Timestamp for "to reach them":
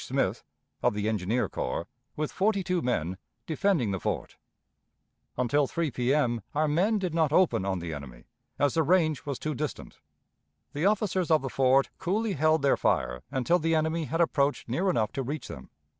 15.11-15.69